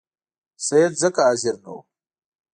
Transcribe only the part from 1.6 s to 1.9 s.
نه وو.